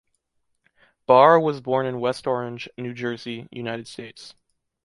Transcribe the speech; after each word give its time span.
Barres 1.05 1.43
was 1.43 1.61
born 1.61 1.85
in 1.85 1.99
West 1.99 2.25
Orange, 2.25 2.67
New 2.75 2.91
Jersey, 2.91 3.47
United 3.51 3.87
States. 3.87 4.33